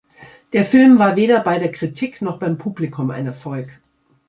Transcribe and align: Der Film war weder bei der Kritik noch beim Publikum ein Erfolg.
Der 0.53 0.65
Film 0.65 0.97
war 0.97 1.15
weder 1.15 1.41
bei 1.41 1.59
der 1.59 1.71
Kritik 1.71 2.23
noch 2.23 2.39
beim 2.39 2.57
Publikum 2.57 3.11
ein 3.11 3.27
Erfolg. 3.27 3.69